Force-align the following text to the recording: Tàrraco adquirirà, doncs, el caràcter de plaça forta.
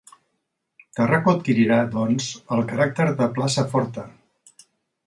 Tàrraco 0.99 1.35
adquirirà, 1.37 1.77
doncs, 1.97 2.31
el 2.57 2.65
caràcter 2.73 3.09
de 3.21 3.31
plaça 3.39 3.69
forta. 3.77 4.09